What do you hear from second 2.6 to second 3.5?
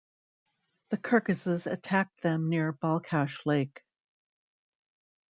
Balkhash